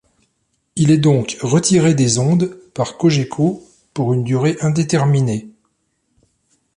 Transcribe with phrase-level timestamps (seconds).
[0.75, 3.61] Il est donc retiré des ondes par Cogeco
[3.93, 5.51] pour une durée indéterminée.